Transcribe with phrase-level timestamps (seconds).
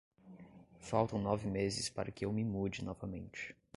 [0.79, 3.55] Faltam nove meses para que eu me mude novamente.